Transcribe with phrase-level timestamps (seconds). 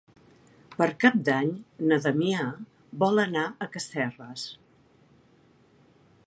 [0.77, 1.51] Per Cap d'Any
[1.91, 2.47] na Damià
[3.05, 4.47] vol anar a Casserres.